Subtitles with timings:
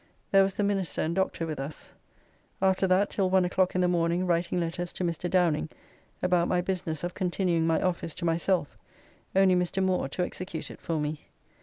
[0.31, 1.93] There was the minister and doctor with us.
[2.59, 5.29] After that till one o'clock in the morning writing letters to Mr.
[5.29, 5.69] Downing
[6.23, 8.79] about my business of continuing my office to myself,
[9.35, 9.83] only Mr.
[9.83, 11.25] Moore to execute it for me.